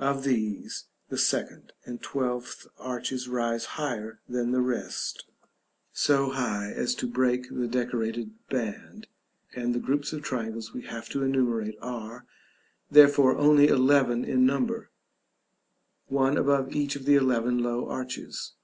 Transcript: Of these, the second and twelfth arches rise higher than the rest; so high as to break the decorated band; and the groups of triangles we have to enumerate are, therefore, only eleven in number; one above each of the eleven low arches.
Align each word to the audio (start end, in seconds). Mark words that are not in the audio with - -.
Of 0.00 0.24
these, 0.24 0.86
the 1.08 1.16
second 1.16 1.72
and 1.84 2.02
twelfth 2.02 2.66
arches 2.80 3.28
rise 3.28 3.64
higher 3.78 4.18
than 4.28 4.50
the 4.50 4.60
rest; 4.60 5.24
so 5.92 6.30
high 6.30 6.72
as 6.72 6.96
to 6.96 7.06
break 7.06 7.48
the 7.48 7.68
decorated 7.68 8.32
band; 8.48 9.06
and 9.54 9.72
the 9.72 9.78
groups 9.78 10.12
of 10.12 10.20
triangles 10.22 10.74
we 10.74 10.82
have 10.86 11.08
to 11.10 11.22
enumerate 11.22 11.78
are, 11.80 12.26
therefore, 12.90 13.36
only 13.38 13.68
eleven 13.68 14.24
in 14.24 14.44
number; 14.44 14.90
one 16.08 16.36
above 16.36 16.72
each 16.74 16.96
of 16.96 17.04
the 17.04 17.14
eleven 17.14 17.60
low 17.62 17.88
arches. 17.88 18.54